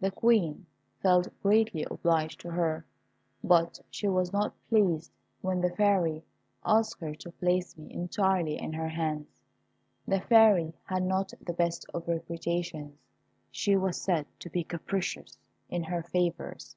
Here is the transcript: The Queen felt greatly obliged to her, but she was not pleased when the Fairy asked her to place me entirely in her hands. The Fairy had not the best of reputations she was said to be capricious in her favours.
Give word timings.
The 0.00 0.10
Queen 0.10 0.66
felt 1.00 1.28
greatly 1.42 1.82
obliged 1.90 2.40
to 2.40 2.50
her, 2.50 2.84
but 3.42 3.80
she 3.88 4.06
was 4.06 4.30
not 4.30 4.54
pleased 4.68 5.10
when 5.40 5.62
the 5.62 5.70
Fairy 5.74 6.22
asked 6.62 7.00
her 7.00 7.14
to 7.14 7.30
place 7.32 7.78
me 7.78 7.90
entirely 7.90 8.58
in 8.58 8.74
her 8.74 8.90
hands. 8.90 9.40
The 10.06 10.20
Fairy 10.20 10.74
had 10.84 11.04
not 11.04 11.32
the 11.40 11.54
best 11.54 11.86
of 11.94 12.06
reputations 12.06 12.98
she 13.50 13.74
was 13.74 13.98
said 13.98 14.26
to 14.40 14.50
be 14.50 14.62
capricious 14.62 15.38
in 15.70 15.84
her 15.84 16.02
favours. 16.02 16.76